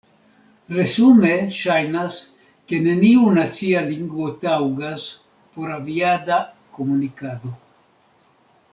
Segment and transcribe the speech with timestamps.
[0.77, 2.17] Resume, ŝajnas,
[2.71, 5.07] ke neniu nacia lingvo taŭgas
[5.55, 6.45] por aviada
[6.81, 7.57] komunikado.